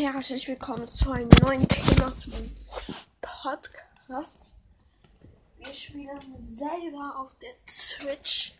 [0.00, 2.50] herzlich willkommen zu einem neuen Thema zu meinem
[3.20, 4.56] Podcast.
[5.58, 8.54] Wir spielen selber auf der Switch.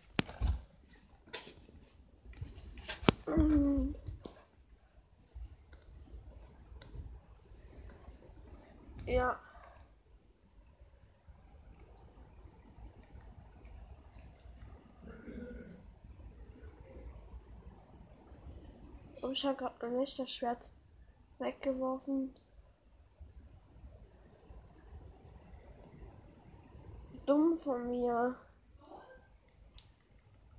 [3.25, 3.95] Mm.
[9.07, 9.39] Ja.
[19.23, 20.69] Und ich habe gerade mein Schwert
[21.41, 22.33] weggeworfen.
[27.25, 28.35] Dumm von mir.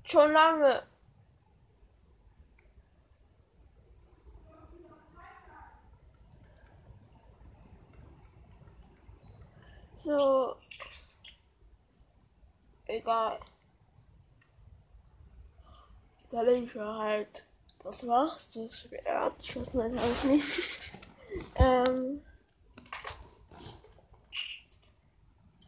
[0.05, 0.83] Schon lange.
[9.97, 10.57] So.
[12.87, 13.39] Egal.
[16.31, 17.47] Da ich halt.
[17.85, 19.35] Das war's, das Schwert.
[19.41, 20.93] Ich weiß nicht, nicht.
[21.57, 22.23] ähm.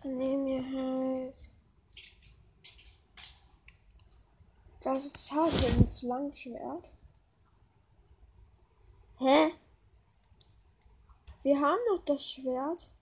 [0.02, 1.34] Dann nehmen wir halt.
[4.80, 5.52] Das ist halt
[5.88, 6.90] das Langschwert.
[9.18, 9.54] Hä?
[11.42, 12.93] Wir haben noch das Schwert.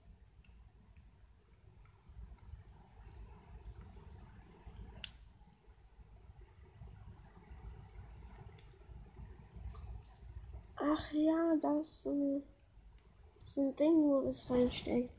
[10.85, 15.13] Ach ja, das ist so ein Ding, wo das reinsteckt.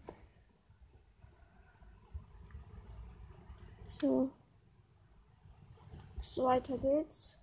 [3.98, 4.29] So.
[6.21, 7.39] So weiter geht's.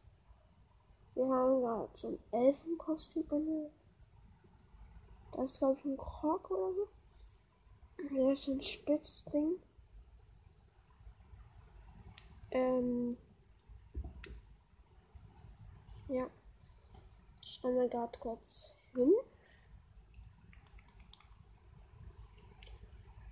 [1.15, 3.71] Wir haben gerade so ein Elfenkostüm an.
[5.31, 6.87] Das ist glaube ich ein Krog oder so.
[7.97, 9.55] Das ist ein spitzes Ding.
[12.51, 13.17] Ähm.
[16.07, 16.29] Ja.
[17.63, 19.13] Renne gerade kurz hin.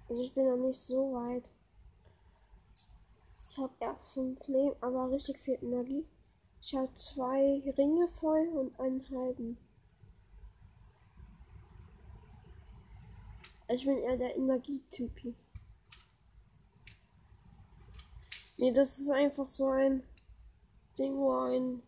[0.08, 1.52] Also ich bin noch nicht so weit.
[3.42, 6.06] Ich habe erst fünf Leben, aber richtig viel Energie.
[6.62, 9.58] Ich habe zwei Ringe voll und einen halben.
[13.70, 15.36] Ich bin eher der Energietyp.
[18.58, 20.04] Nee, das ist einfach so ein
[20.98, 21.82] Ding, wo ein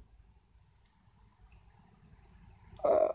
[2.83, 3.13] äh,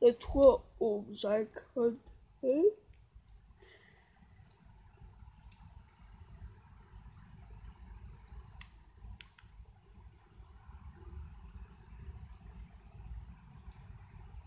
[0.00, 2.00] Natur oben sein könnte.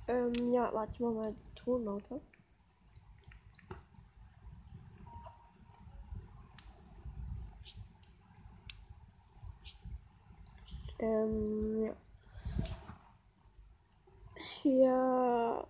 [0.08, 2.22] Ähm, ja, warte, ich mach mal Ton lauter.
[11.00, 12.11] Ähm, ja.
[14.62, 15.68] Hier.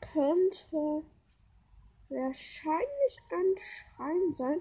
[0.00, 1.02] Könnte
[2.10, 4.60] wahrscheinlich ein Schrein sein,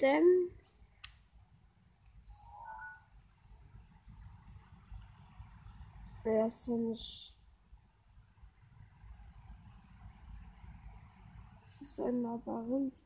[0.00, 0.50] denn
[6.28, 7.34] Er ja nicht.
[11.64, 13.00] Es ist ein Labyrinth.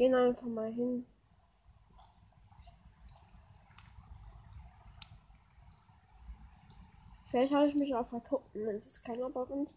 [0.00, 1.04] Gehen einfach mal hin.
[7.26, 8.56] Vielleicht habe ich mich auch verguckt.
[8.56, 9.74] Es ist kein Labyrinth.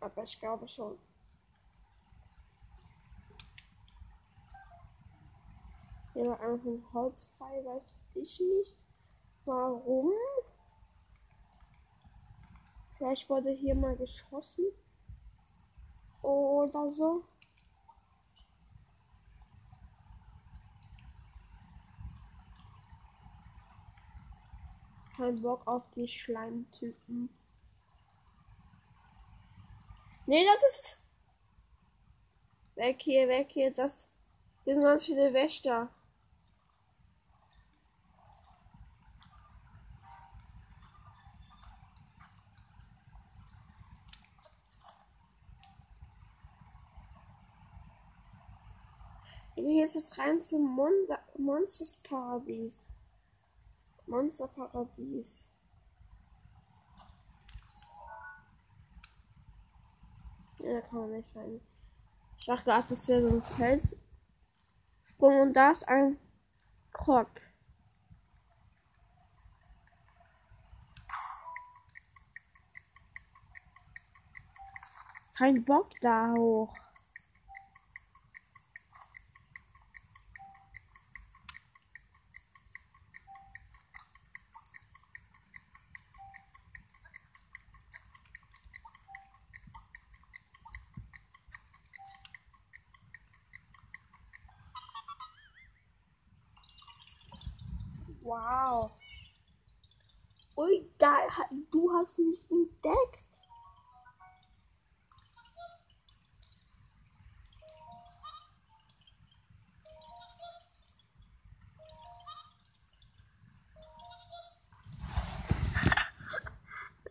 [0.00, 0.98] Aber ich glaube schon.
[6.12, 7.82] Hier war einfach ein Holz weiß
[8.16, 8.76] ich nicht.
[9.46, 10.12] Warum?
[12.98, 14.66] Vielleicht wurde hier mal geschossen.
[16.20, 17.24] Oder so.
[25.20, 27.28] Keinen Bock auf die Schleimtypen.
[30.26, 30.98] Nee, das ist.
[32.74, 33.70] Weg hier, weg hier.
[33.70, 34.12] Das.
[34.64, 35.90] Hier sind ganz viele Wächter.
[49.54, 50.92] Hier ist das reinste Mon
[51.36, 52.78] Monstersparadies.
[54.10, 55.52] Monsterparadies.
[60.58, 61.60] Ja, da kann man nicht rein.
[62.38, 66.18] Ich dachte gerade, das wäre so ein Felssprung und da ist ein
[66.92, 67.28] Krog.
[75.38, 76.89] Kein Bock da hoch.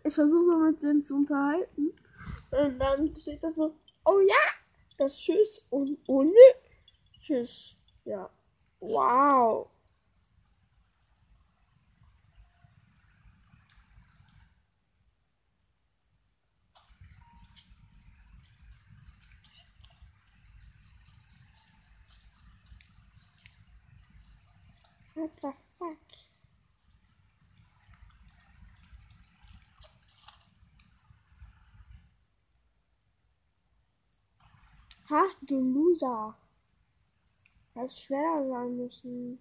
[0.09, 1.93] Ich versuche mit denen zu unterhalten.
[2.49, 3.75] Und dann steht das so,
[4.05, 4.35] oh ja,
[4.97, 6.31] das Tschüss und ohne
[7.21, 7.75] Tschüss.
[8.05, 8.27] Ja.
[8.79, 9.69] Wow.
[25.13, 25.68] What
[35.41, 36.37] du Loser.
[37.73, 39.39] Das schwerer sein müssen.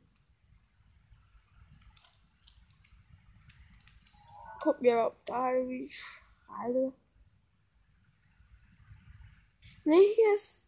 [4.60, 6.92] Guck mir ob da wie ich schreibe.
[9.84, 10.64] Nee, hier ist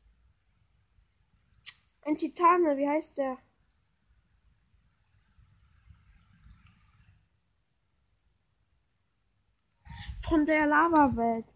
[2.03, 3.37] ein Titane, wie heißt der?
[10.21, 11.53] Von der Lava-Welt.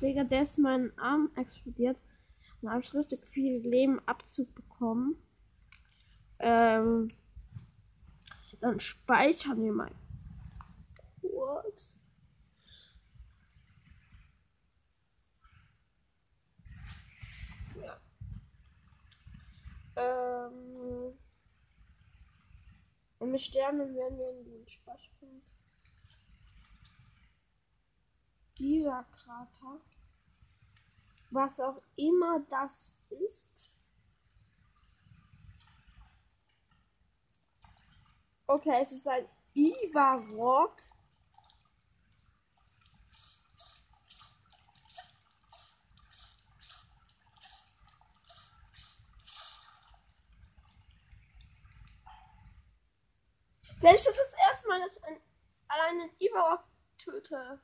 [0.00, 1.98] Digga, der ist mein Arm explodiert
[2.60, 5.16] und habe ich richtig viel Leben Abzug bekommen.
[6.38, 7.08] Ähm,
[8.60, 9.90] dann speichern wir mal
[11.20, 11.94] kurz.
[17.80, 18.00] Ja.
[19.96, 21.14] Ähm,
[23.18, 25.45] und mit Sternen werden wir in den Speicherpunkt.
[28.58, 29.80] Dieser Krater.
[31.30, 33.74] Was auch immer das ist.
[38.46, 40.76] Okay, es ist ein Ivarok.
[53.78, 55.20] Vielleicht ist das erste Mal, dass ich ein,
[55.68, 56.64] allein einen Ivarok
[56.96, 57.60] töte.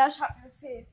[0.00, 0.86] Ah ja, ich hab eine C.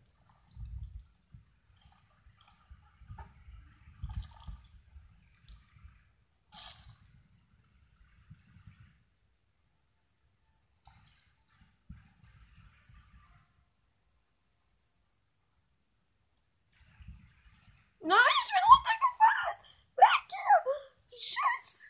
[18.02, 19.58] Nein, ich bin runtergefallen!
[19.96, 21.18] Weg hier!
[21.18, 21.84] Scheiße!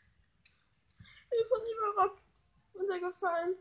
[1.24, 2.22] Ich bin von diesem Rock
[2.76, 3.56] runtergefallen.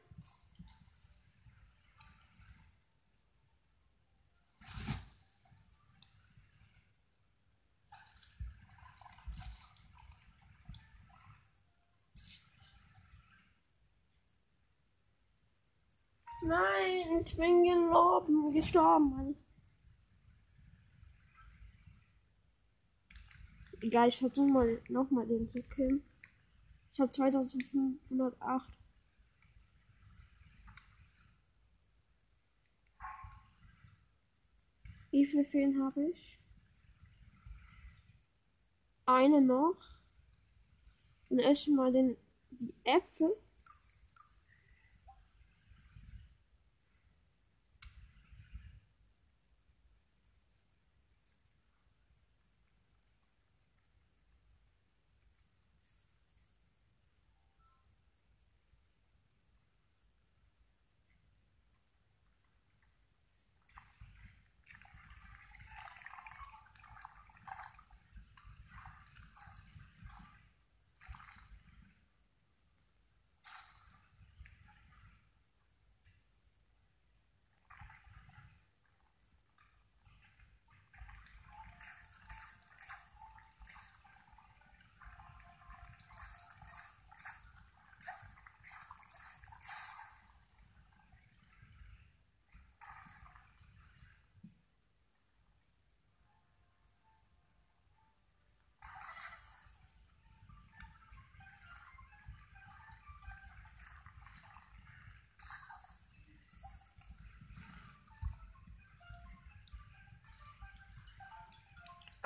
[16.47, 19.37] Nein, ich bin gestorben, gestorben.
[23.83, 26.05] Egal, ich versuche mal nochmal den zu killen.
[26.93, 28.79] Ich habe 2508.
[35.11, 36.39] Wie viel Feen habe ich?
[39.05, 39.77] Eine noch.
[41.29, 42.17] Dann esse ich mal den,
[42.51, 43.31] die Äpfel.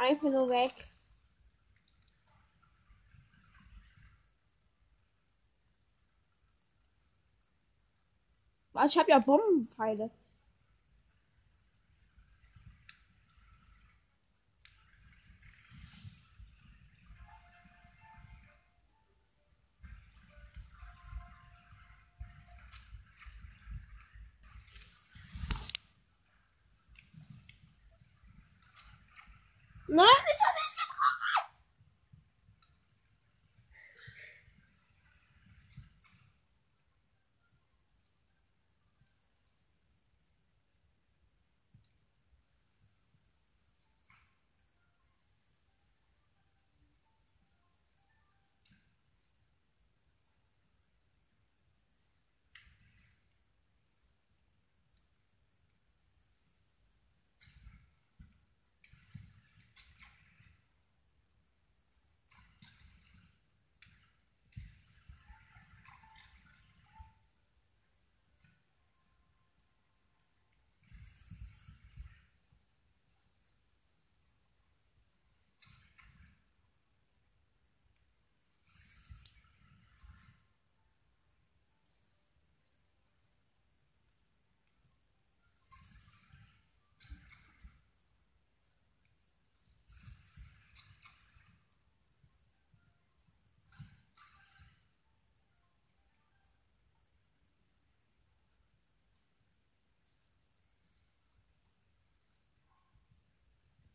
[0.00, 0.72] Einfach nur weg.
[8.72, 8.92] Was?
[8.92, 10.10] Ich habe ja Bombenpfeile.
[29.92, 31.50] Nein, ich habe nicht getroffen.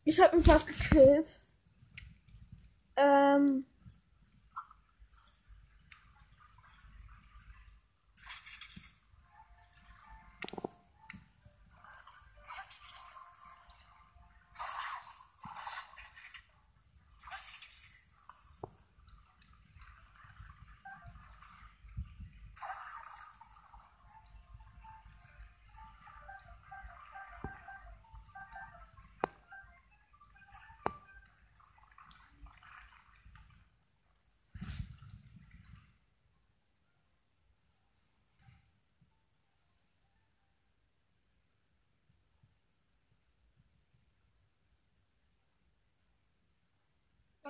[0.06, 1.40] Ich habe ihn fast gekillt.
[2.96, 3.66] Ähm.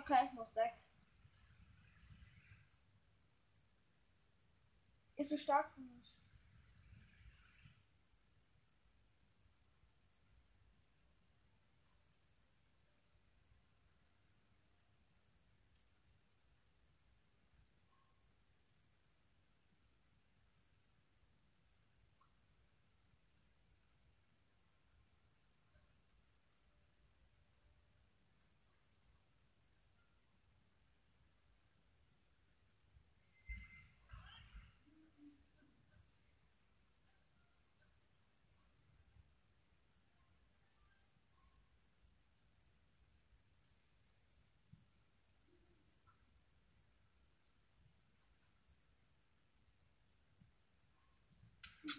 [0.09, 0.73] Okay, ich muss weg.
[5.17, 6.16] Ist so stark für mich.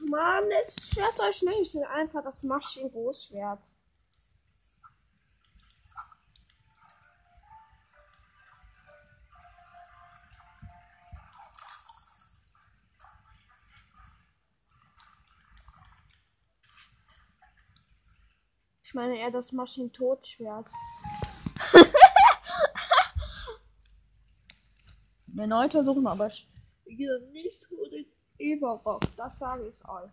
[0.09, 1.61] Mann, jetzt schwert euch nicht.
[1.61, 3.59] Ich will einfach das Maschinengroßschwert.
[18.83, 20.69] Ich meine eher das Maschinentotschwert.
[25.37, 28.16] Erneut versuchen, aber nicht so richtig.
[28.37, 29.01] Eberrock.
[29.15, 30.11] Das sage ich euch.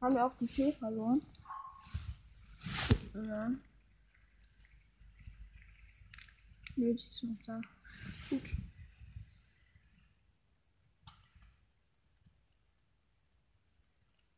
[0.00, 1.22] Haben wir auch die Fee verloren?
[3.14, 3.48] Ja.
[6.76, 7.60] Nee, die ist noch da.
[8.28, 8.42] Gut.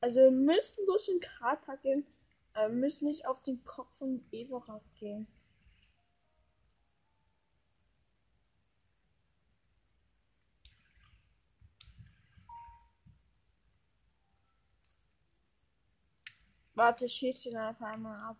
[0.00, 2.06] Also wir müssen durch den Krater gehen.
[2.54, 5.26] Wir müssen nicht auf den Kopf von Everard gehen.
[16.76, 18.36] Warte, ich schieße ihn einfach einmal ab.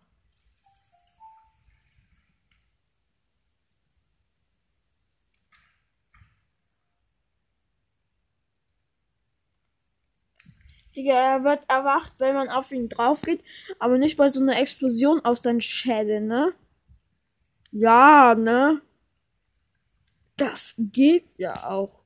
[10.95, 13.43] Digga, er wird erwacht, wenn man auf ihn drauf geht,
[13.79, 16.53] aber nicht bei so einer Explosion auf seinen Schädel, ne?
[17.71, 18.81] Ja, ne?
[20.37, 22.03] Das geht ja auch.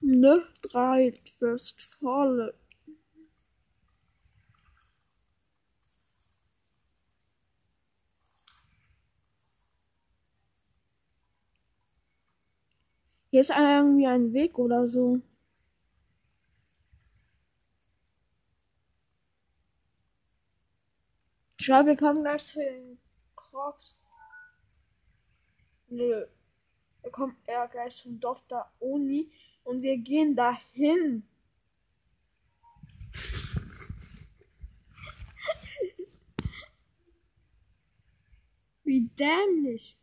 [0.00, 0.46] Ne?
[0.62, 2.52] Drei Westfalen.
[13.30, 15.20] Hier ist irgendwie ein Weg oder so.
[21.58, 22.98] Ich glaube, wir kommen gleich zu den
[23.36, 24.08] Crocs.
[25.88, 26.24] Nö.
[27.02, 29.30] Wir kommen eher gleich zum Dorf der Uni
[29.64, 31.28] und wir gehen dahin.
[38.84, 39.97] Wie dämlich.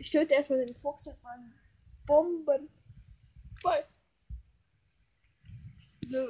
[0.00, 1.54] Ich töte erstmal den Fuchs auf einen
[2.06, 2.70] Bomben.
[3.60, 3.84] Voll.
[6.08, 6.26] Nö.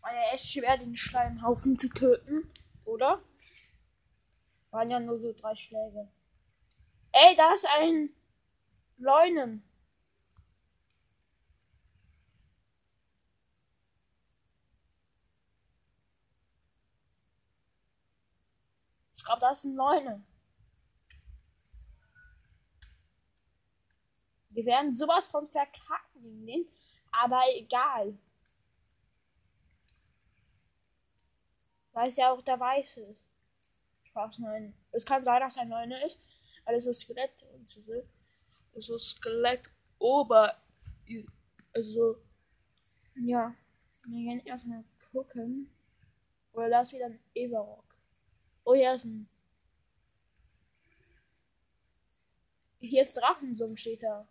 [0.00, 2.52] War ja echt schwer, den Schleimhaufen zu töten,
[2.84, 3.20] oder?
[4.70, 6.08] Waren ja nur so drei Schläge.
[7.16, 8.10] Ey, da ist ein
[8.98, 9.62] Leunen.
[19.16, 20.26] Ich glaube, da ist ein Leunen.
[24.50, 26.68] Wir werden sowas von verkacken gegen den,
[27.12, 28.18] aber egal.
[31.92, 33.22] Weil es ja auch der Weiße ist.
[34.02, 34.74] Spaß, nein.
[34.90, 36.20] Es kann sein, dass er Neuner ist,
[36.64, 37.82] weil es ist Skelett und so.
[38.74, 39.62] Ist Skelett
[39.98, 40.56] ober.
[41.74, 42.16] Also.
[43.16, 43.54] Ja.
[44.06, 45.70] Wir gehen erstmal gucken.
[46.52, 47.84] Oder da ist wieder ein Everock.
[48.64, 49.28] Oh, hier ist ein.
[52.80, 54.28] Hier ist Drachensum, steht da.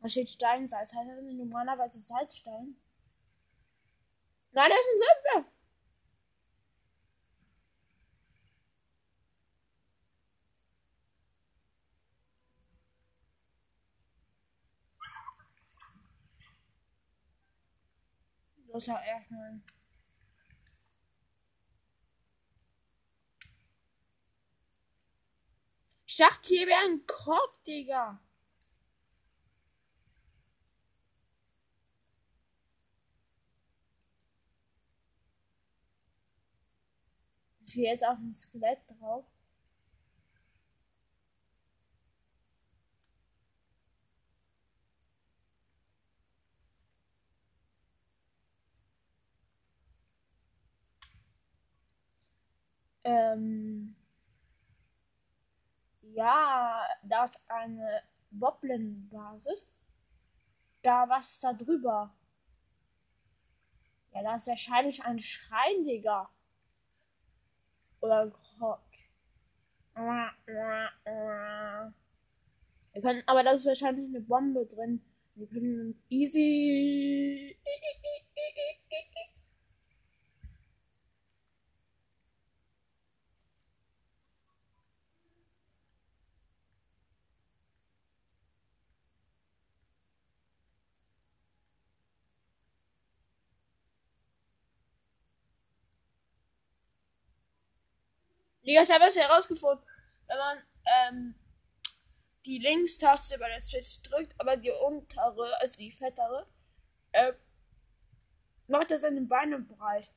[0.00, 0.94] Da steht Steinsalz.
[0.94, 2.76] Heißt das normalerweise Salzstein?
[4.52, 5.55] Nein, das ist ein Silber.
[18.84, 19.60] Ja erstmal.
[26.06, 28.20] Ich dachte, hier wäre ein Korb, Digga.
[37.68, 39.24] Hier ist auch ein Skelett drauf.
[53.06, 53.94] Ähm
[56.02, 59.70] ja, da ist eine Boblin-Basis.
[60.82, 62.12] Da, was ist da drüber?
[64.12, 66.28] Ja, da ist wahrscheinlich ein Schrein, Digga.
[68.00, 68.80] Oder Rock.
[72.92, 75.00] Wir können, aber da ist wahrscheinlich eine Bombe drin.
[75.34, 77.56] Wir können easy.
[98.66, 99.86] Liga, ich habe es herausgefunden.
[100.26, 101.34] Wenn man ähm,
[102.44, 106.48] die Linkstaste bei der Switch drückt, aber die untere, also die fettere,
[107.12, 107.32] äh,
[108.66, 110.10] macht er seine Beine breit.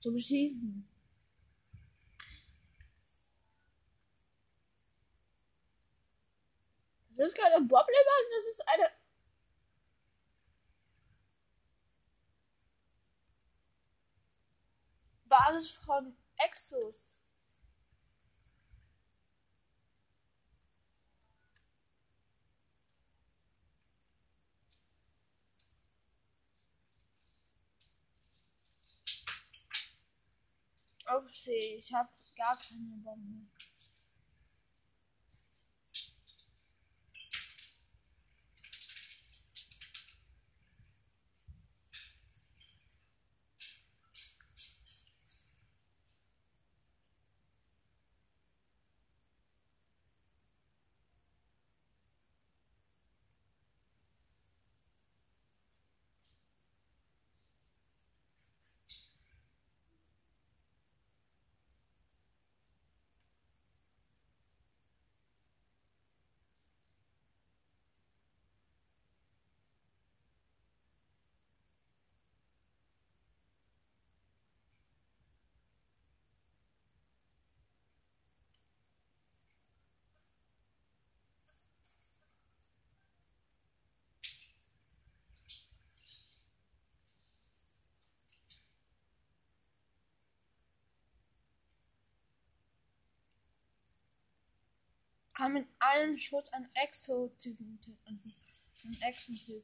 [0.00, 0.88] Zum Schießen.
[7.10, 8.90] Das ist keine Bobbleber, das ist eine.
[15.26, 17.18] Basis von Exos.
[31.10, 33.46] Okay, ich habe gar keine Bombe.
[95.38, 99.62] Kann mit einem Schuss einen Exo-Typen einen Exo-Typ.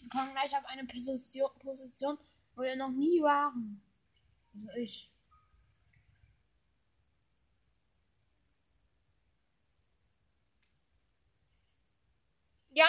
[0.00, 2.18] Wir kommen gleich auf eine Position, Position,
[2.54, 3.80] wo wir noch nie waren.
[4.66, 5.10] Also ich.
[12.78, 12.86] Ja.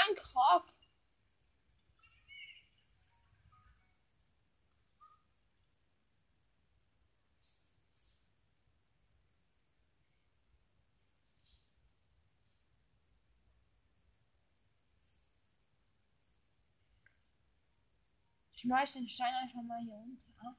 [18.54, 20.56] Ich schmeiß den Stein einfach mal hier runter.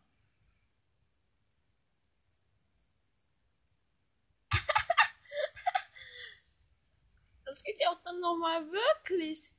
[7.51, 9.53] Das geht ja auch dann nochmal wirklich.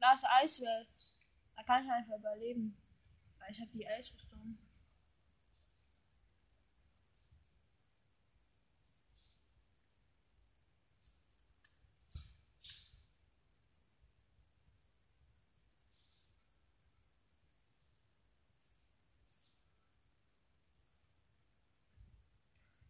[0.00, 0.88] Da ist Eiswelt.
[1.54, 2.74] Da kann ich einfach überleben.
[3.38, 4.58] Weil ich habe die Eisrüstung.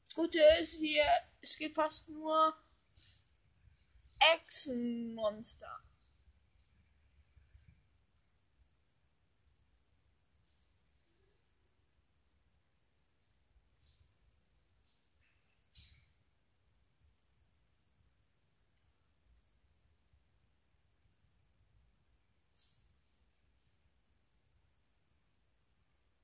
[0.06, 1.02] Das Gute ist hier,
[1.40, 2.56] es gibt fast nur
[4.32, 5.80] Echsenmonster.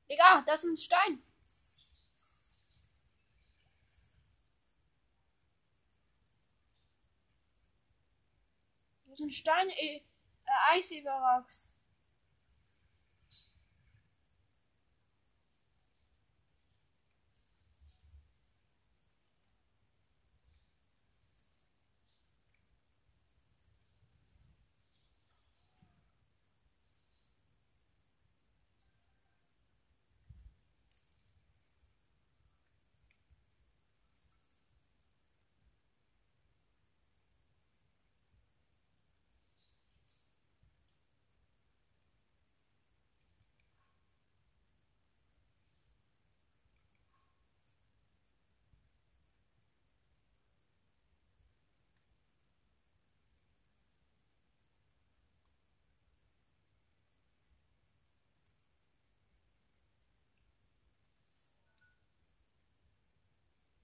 [0.08, 1.29] Egal, das ist ein Stein.
[9.20, 10.00] Ein Stein, äh,
[10.72, 11.69] Eisüberwachs.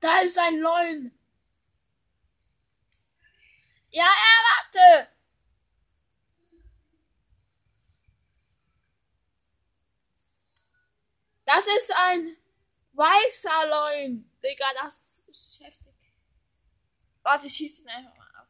[0.06, 1.18] Da ist ein Lollen.
[3.90, 5.10] Ja, er warte.
[11.44, 12.36] Das ist ein
[12.92, 14.30] weißer Leun.
[14.44, 15.92] Digga, das ist geschäftig.
[17.24, 18.48] Warte, ich schieße ihn einfach mal ab.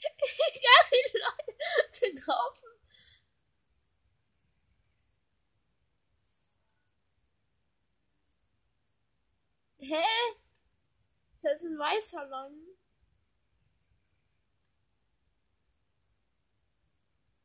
[0.00, 2.77] ja, die Leute, den Haufen.
[9.80, 10.04] Hä?
[11.42, 12.52] Das ist ein weißer Lang.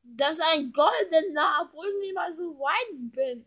[0.04, 3.46] Das ist ein goldener, obwohl ich nicht mal so weit bin.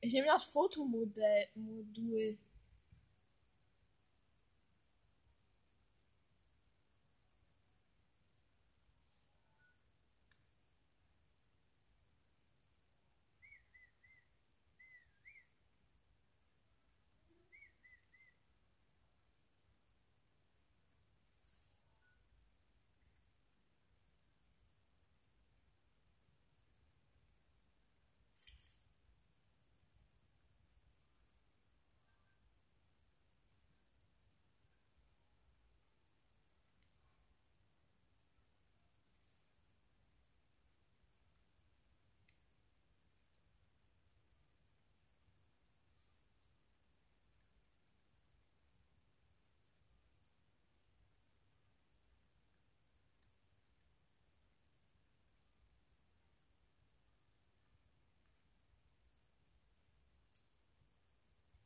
[0.00, 1.48] Ich nehme das Fotomodell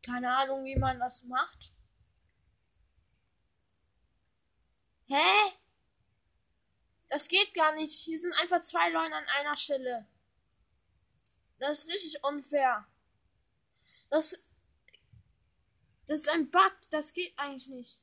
[0.08, 1.74] Keine Ahnung, wie man das macht.
[5.06, 5.52] Hä?
[7.10, 7.92] Das geht gar nicht.
[7.92, 10.06] Hier sind einfach zwei Leute an einer Stelle.
[11.58, 12.86] Das ist richtig unfair.
[14.08, 14.42] Das,
[16.06, 16.72] das ist ein Bug.
[16.90, 18.00] Das geht eigentlich nicht.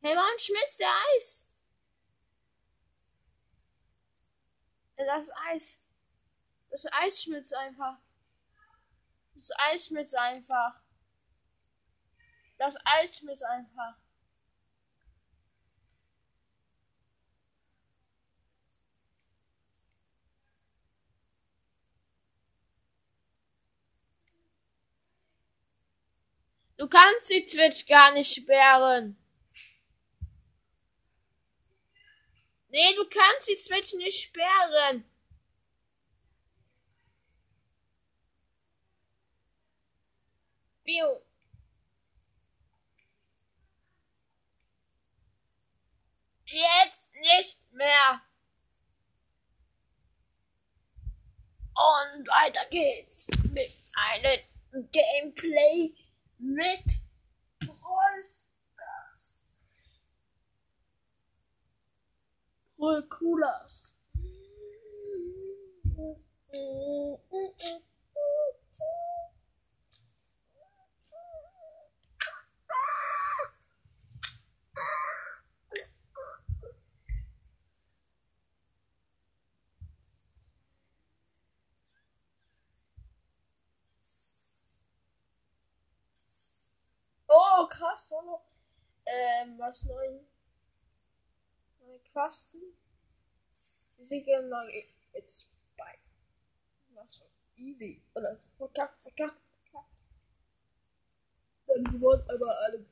[0.00, 1.48] Hey, warum schmilzt der Eis?
[4.96, 5.85] Das Eis.
[6.76, 7.96] Das Eis schmilzt einfach.
[9.32, 10.74] Das Eis schmilzt einfach.
[12.58, 13.96] Das Eis schmilzt einfach.
[26.76, 29.16] Du kannst die Twitch gar nicht sperren.
[32.68, 35.10] Nee, du kannst die Twitch nicht sperren.
[40.86, 41.20] Bio.
[46.44, 48.22] Jetzt nicht mehr.
[51.74, 55.92] Und weiter geht's mit einem Gameplay
[56.38, 56.84] mit
[57.58, 58.24] Brawl
[58.72, 59.40] Stars.
[62.76, 63.08] Voll.
[66.52, 67.20] Oh,
[87.98, 88.40] Solo.
[89.04, 90.26] Ähm, was neuen?
[91.80, 92.60] Neue Quasten.
[94.08, 94.68] Viel gehen noch
[95.12, 95.98] jetzt bei?
[96.94, 97.22] Was
[97.56, 98.02] easy.
[98.14, 99.90] Oder verkackt, verkackt, verkackt.
[101.66, 102.86] Dann wurden aber alle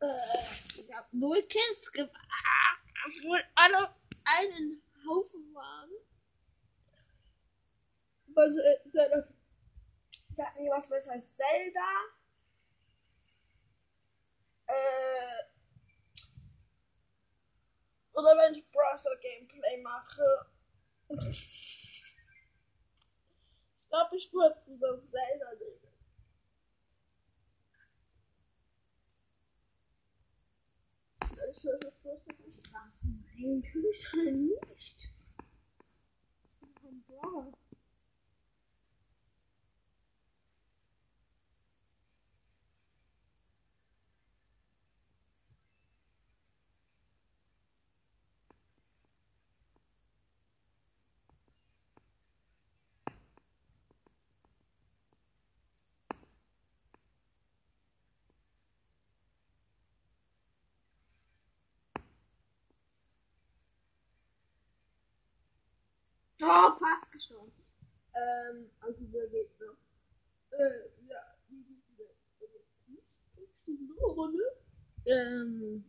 [0.00, 0.38] Äh,
[0.78, 2.12] ich habe null Kills gemacht,
[3.06, 5.90] obwohl alle einen Haufen waren.
[8.34, 9.28] Also, Zelda.
[10.34, 11.88] Sag mir was besser als Zelda.
[14.66, 15.44] Äh.
[18.12, 20.46] Oder wenn ich Browser Gameplay mache.
[21.30, 22.04] Ich
[23.88, 25.85] glaube, ich würde lieber Zelda nehmen.
[31.66, 33.04] Was?
[33.04, 35.12] Nein, tu ich nicht.
[36.84, 37.52] Ein Brawler.
[66.48, 67.52] Oh, fast gestorben.
[68.14, 69.76] Ähm, also der Gegner.
[70.50, 71.36] Äh, ja,
[73.66, 74.44] die Runde.
[75.06, 75.84] Ähm,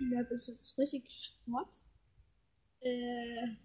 [0.00, 1.68] die Map ist jetzt richtig Schrott.
[2.80, 3.56] Äh,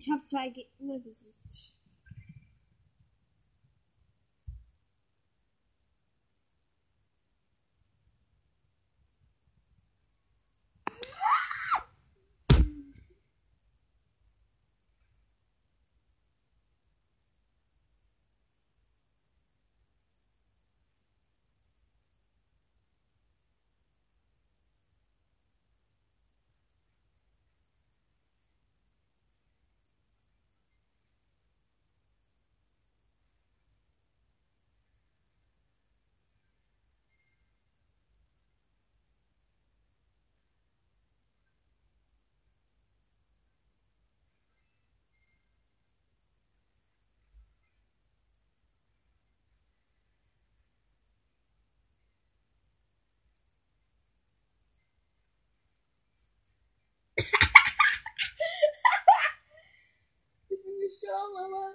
[0.00, 1.74] Ich habe zwei Gegner besiegt.
[60.48, 61.74] ich bin gestorben, aber.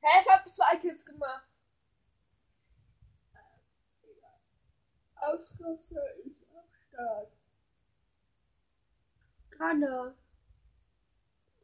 [0.00, 1.48] Hä, ich hab zwei Kills gemacht.
[5.20, 7.32] Ausrüster ist am Start.
[9.50, 10.14] Gerade.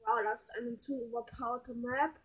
[0.05, 2.21] Wow, das ist eine zu überpowerte Map.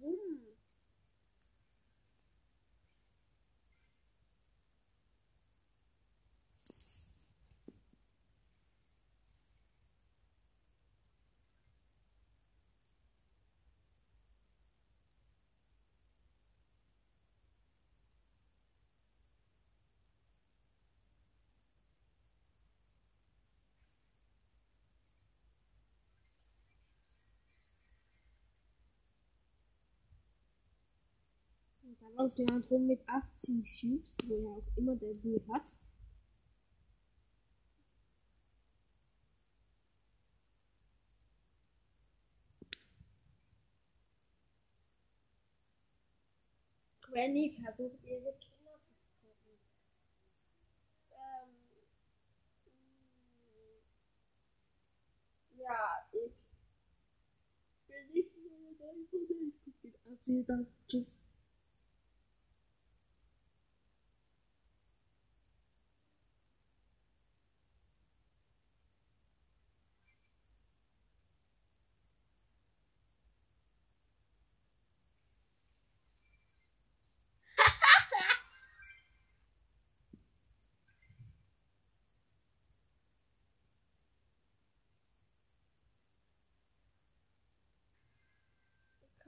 [0.00, 0.40] Boom.
[31.82, 35.74] Und dann läuft jemand rum mit 18 Cubes, woher auch immer der die hat.
[47.02, 49.58] Granny versucht ihre Kinder zu retten.
[51.10, 51.50] Ähm,
[55.58, 56.32] ja, ich
[57.88, 58.94] bin nicht mehr dabei,
[59.82, 60.66] ich gucke ihn an,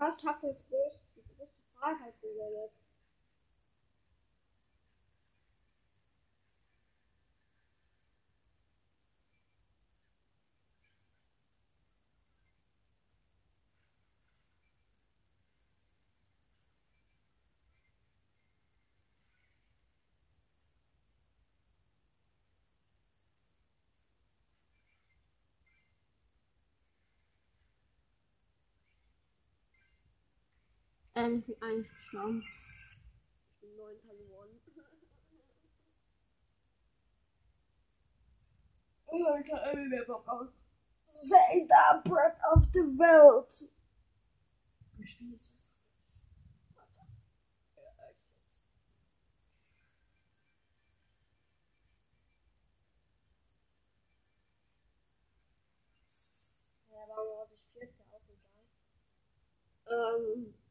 [0.03, 2.73] Krass hat das größte, die größte Freiheit geredet.
[31.15, 32.43] Ähm, ich bin eingeschlafen.
[32.43, 34.61] Ich bin neunter geworden.
[39.07, 40.55] Oh, ich hab irgendwie mehr Bock
[41.11, 43.69] Zelda Breath of the World.
[44.97, 45.53] Wir spielen jetzt.
[46.75, 46.97] Ja, ich
[56.09, 56.63] jetzt.
[56.91, 58.23] Ja, warum habe ich vierte auch
[59.87, 60.25] egal.
[60.25, 60.62] Ähm.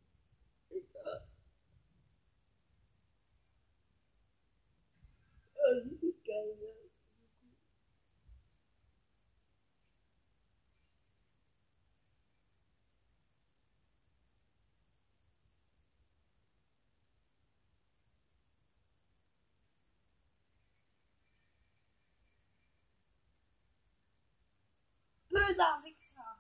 [25.52, 26.40] Böser Wichser.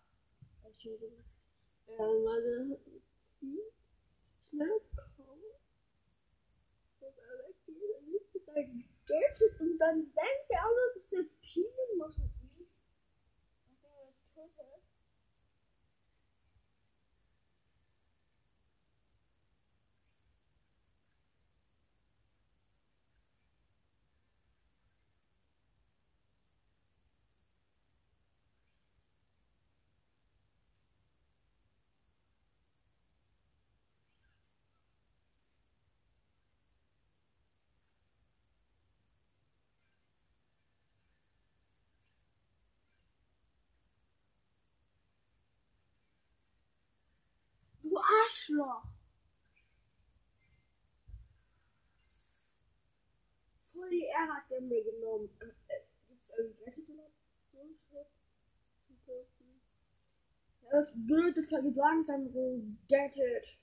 [0.63, 1.25] Entschuldigung.
[1.87, 2.79] Ähm, also,
[4.47, 4.81] schnell
[5.17, 5.43] kommen.
[7.01, 12.01] Und alle gehen mit seinem Gadget und dann denkt er auch noch, dass er Team
[48.31, 48.83] Arschloch!
[53.65, 55.29] Voll die Ehre hat der mir genommen.
[55.39, 57.09] Äh, äh, Gibt's irgendwie Gadget oder
[57.89, 58.07] so?
[60.69, 62.31] Das blöde vergedankt sein
[62.87, 63.57] Gadget.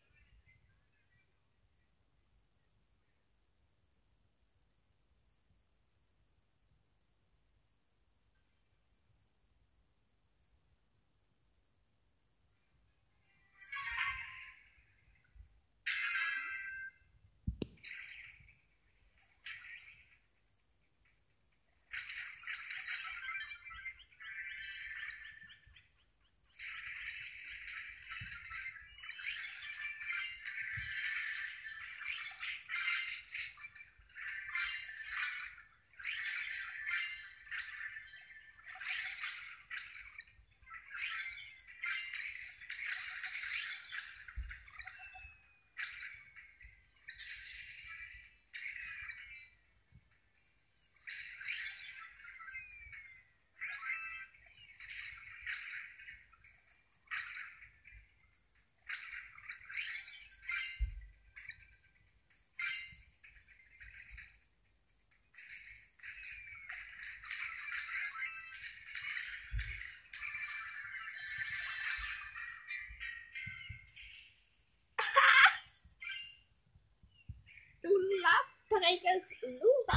[78.81, 79.88] Lappriges Loser!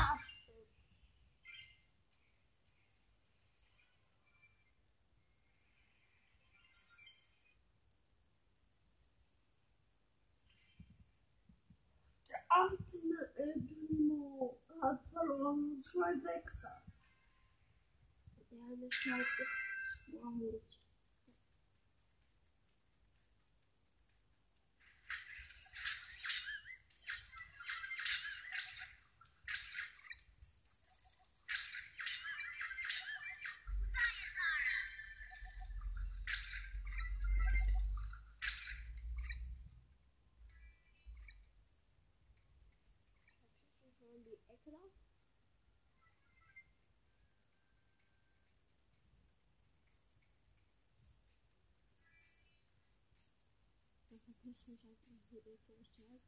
[54.72, 56.22] Bisschen seit ich hier gekommen bin.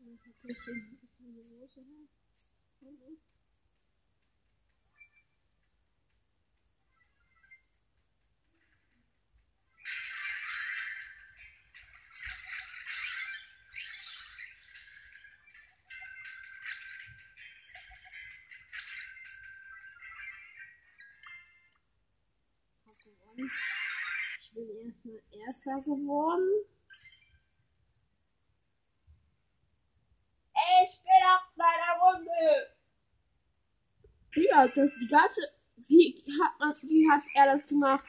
[0.00, 0.20] Und
[3.08, 3.41] ich
[25.32, 26.66] Erster geworden.
[30.84, 32.76] Ich bin auf meiner Runde.
[34.34, 35.40] Ja, das, die ganze.
[35.88, 38.04] Wie hat, man, wie hat er das gemacht?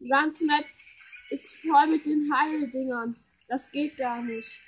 [0.00, 0.64] Die ganze Map
[1.30, 3.16] ist voll mit den Heildingern.
[3.48, 4.60] Das geht gar nicht.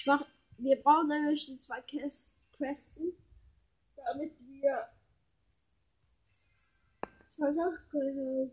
[0.00, 0.24] Ich mach,
[0.56, 3.12] wir brauchen nämlich die zwei Quest- Questen,
[3.96, 4.88] damit wir
[7.36, 7.52] zwei
[7.90, 8.50] können.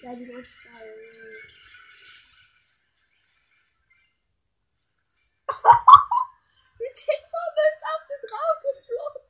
[0.00, 0.96] Ja, die ganz geil.
[6.78, 9.26] Die Tickbombe ist auf den drauf geflogen.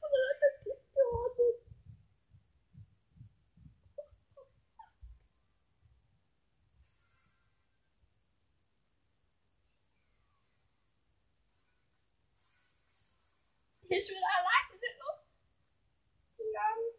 [0.00, 1.72] Und dann hat er Klick geworden.
[13.94, 15.28] Ich bin allein in der Luft
[16.38, 16.92] gegangen.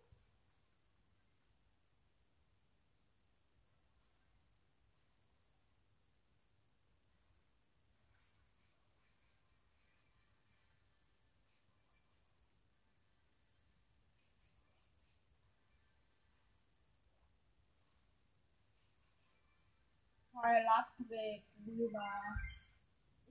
[20.43, 22.11] Heul abweg, lieber.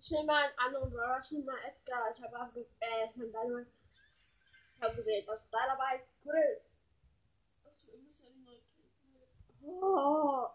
[0.00, 2.10] Ich nehme mal einen anderen Brawler, ich nehme mal Edgar.
[2.10, 3.66] Ich habe auch äh, von deinem.
[4.74, 6.72] Ich habe gesehen, dass da dabei gut ist.
[9.62, 10.48] Oh.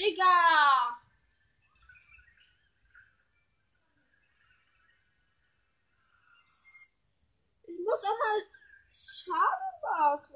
[0.00, 0.96] Digga!
[7.64, 8.42] Ich muss auch mal
[9.82, 10.34] machen.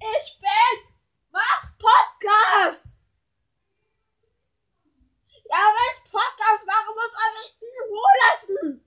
[0.00, 0.94] Ich bin.
[1.30, 2.88] Mach Podcast!
[5.44, 8.86] Ja, wenn ich Podcast mache, muss man mich in Ruhe lassen.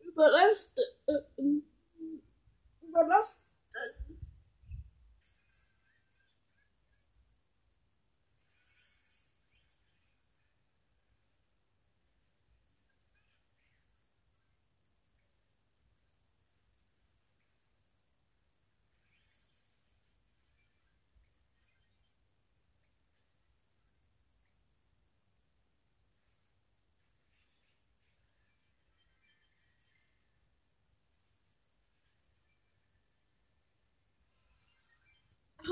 [0.00, 0.78] Überlasst.
[1.06, 1.12] Äh,
[1.42, 1.62] äh,
[2.82, 3.42] überlasst.
[3.42, 3.45] Äh,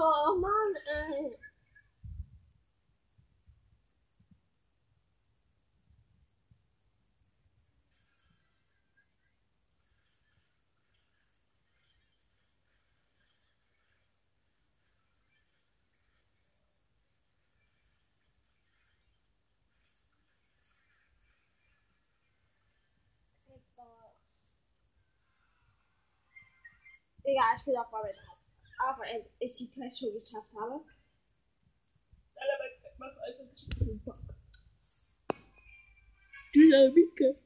[0.06, 1.30] Oh man.
[27.24, 28.18] They got screwed up already.
[28.98, 30.84] Wenn ich die Quest schon geschafft habe.
[32.34, 34.16] Nein, aber ich mach einfach nicht Bock.
[36.54, 37.38] Dynamike.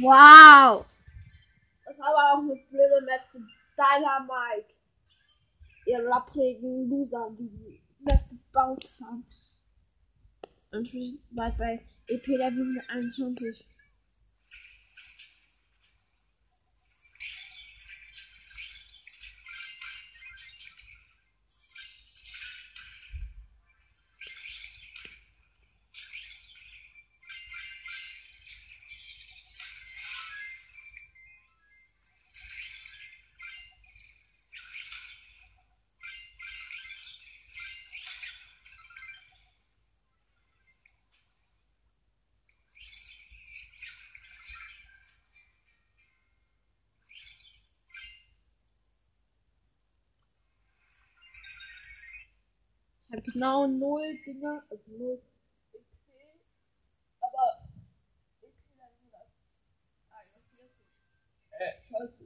[0.00, 0.86] Wow!
[1.84, 3.38] Das war aber auch eine blöde Map für
[3.76, 4.71] Dynamite.
[5.86, 9.24] Ihr lapprigen Loser, die die Map gebaut haben.
[10.70, 13.64] Und sind bald bei EP Level 21.
[53.32, 55.20] genau null Dinge, also null
[55.72, 55.80] EP,
[57.20, 57.68] aber
[58.42, 59.30] EP dann 141.
[60.10, 60.22] Ah,
[61.58, 62.21] äh, 12.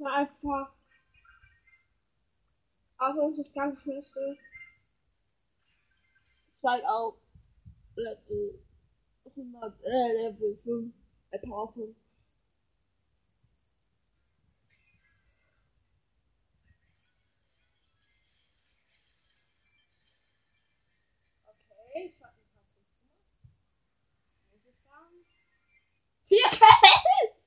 [0.00, 0.72] war einfach.
[2.98, 4.38] Auch wenn ich das nicht möchte.
[6.54, 7.16] Ich war auf
[7.96, 8.62] Level
[9.24, 10.94] 100, äh, Level 5,
[11.30, 11.96] äh, Power 5.
[21.46, 23.50] Okay, ich hab ein paar Punkte.
[24.52, 25.24] Muss ich sagen.
[26.28, 26.46] Vier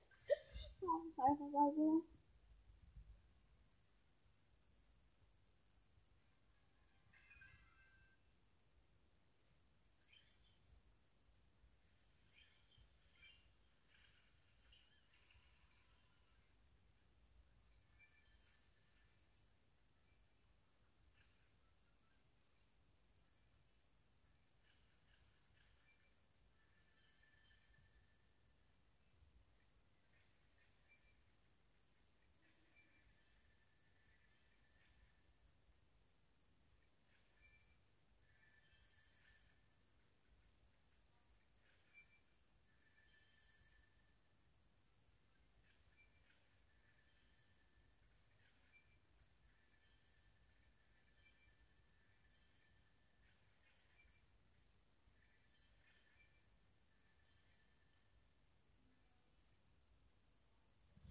[1.08, 2.04] ist einfach mal so.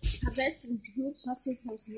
[0.02, 1.88] Hat besten Cubes, hast du das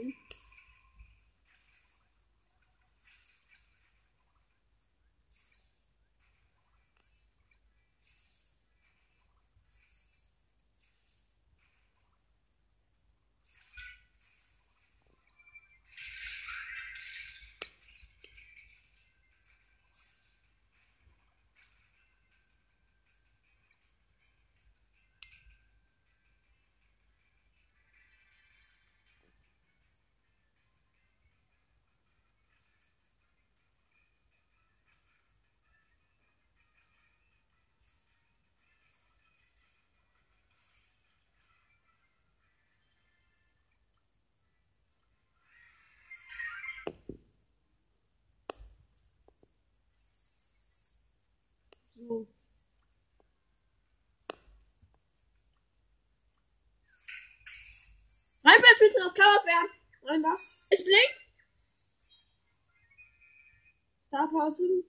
[64.35, 64.85] Person.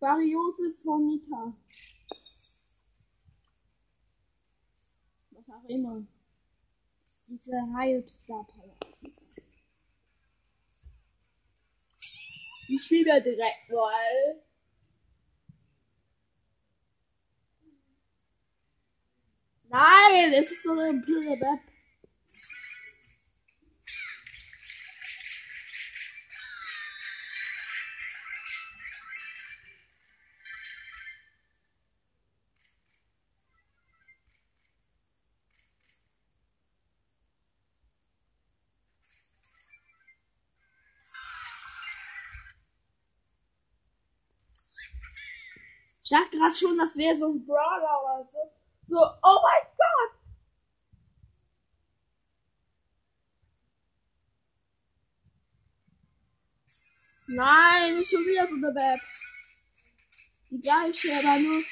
[0.00, 1.54] Variose Fornita.
[5.32, 6.06] Was auch immer.
[7.26, 7.52] Diese
[8.26, 8.76] Power.
[12.68, 14.42] Ich spiele direkt mal.
[19.68, 21.69] Nein, es ist so eine blöde Map.
[46.40, 48.38] Gerade schon, das wäre so ein Brawler oder so.
[48.86, 50.20] So, oh mein Gott!
[57.26, 59.00] Nein, nicht schon wieder so eine Map.
[60.50, 61.62] Die gleiche, aber nur.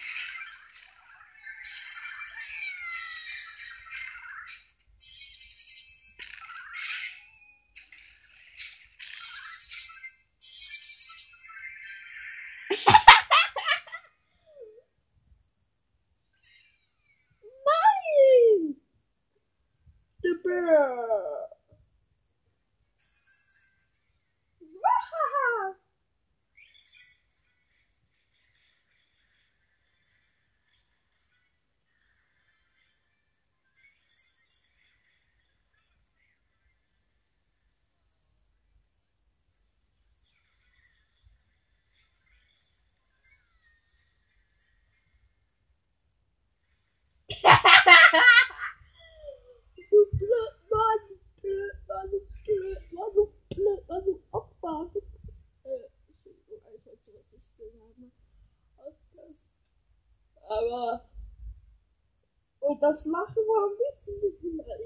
[62.89, 64.81] Das Lachen war ein bisschen behindert.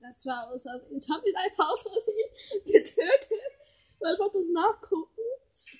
[0.00, 0.98] Das war aus Versehen.
[0.98, 2.30] Ich habe ihn einfach aus Versehen
[2.64, 3.30] getötet.
[4.00, 5.22] Weil ich wollte das nachgucken.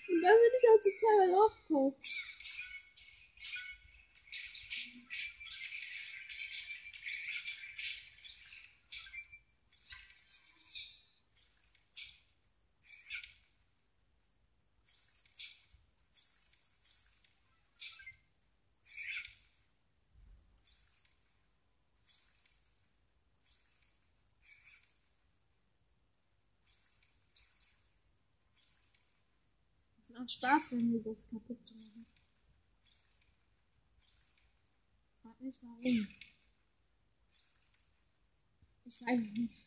[0.08, 1.94] Und dann bin ich halt zu zweimal aufgekommen.
[30.24, 32.06] Macht Spaß, wenn wir das kaputt zu machen.
[35.20, 36.08] Frag mich warum.
[38.86, 39.63] Ich weiß es nicht.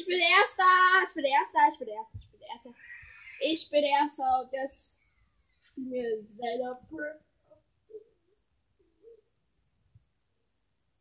[0.00, 0.64] Ich bin Erster,
[1.06, 2.74] ich bin Erster, ich bin Erster, ich bin Erster.
[3.40, 4.98] Ich bin Erster und jetzt
[5.62, 7.20] spielen wir Zelda Breath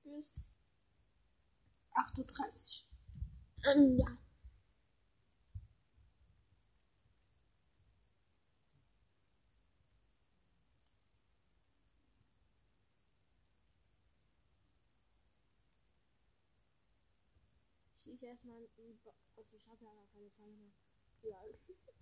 [0.03, 0.49] bis
[1.93, 2.89] 38.
[3.67, 4.17] Ähm, ja.
[18.19, 20.71] Ich erstmal ich habe ja gar keine Zeit mehr.
[21.23, 21.41] Ja.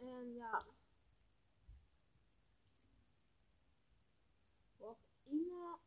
[0.00, 0.58] Ähm, ja.
[4.78, 5.78] Wo immer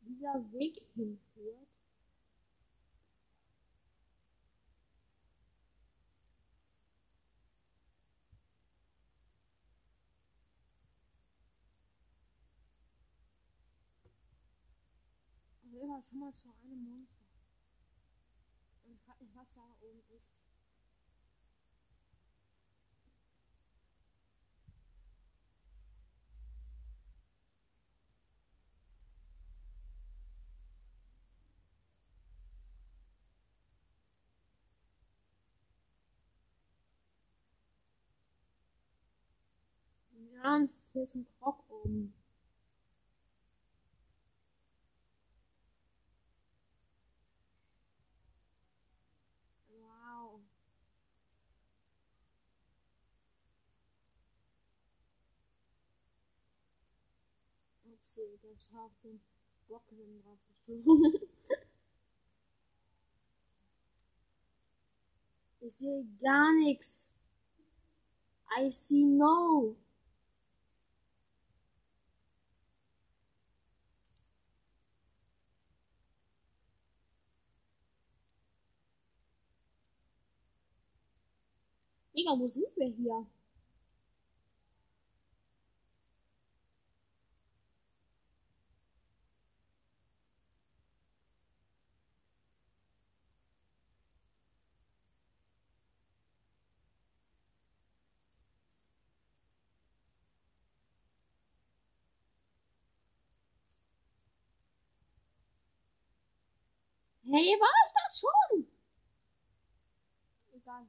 [0.00, 1.67] dieser Weg hinführt.
[15.98, 17.26] Fall sind wir zu einem Monster.
[18.84, 20.32] Und ich frage mich, was da oben ist.
[40.32, 42.14] Ja, hier ist ein Krog oben.
[49.88, 50.40] Wow.
[58.18, 59.20] Upsi, das war auf den
[59.68, 61.14] Bockenden drauf gesprungen.
[65.60, 67.08] ich sehe gar nichts.
[68.58, 69.76] I see no.
[82.14, 83.26] Digga, wo sind wir hier?
[107.30, 108.66] Hey, war ich das schon?
[110.54, 110.86] Egal.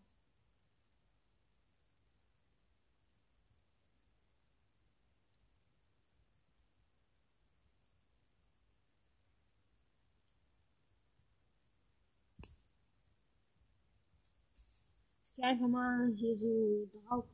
[15.26, 17.26] Ich geh einfach mal hier so drauf.